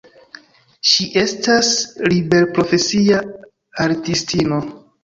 Ŝi 0.91 1.05
estas 1.25 1.69
liberprofesia 2.09 3.25
artistino. 3.89 4.65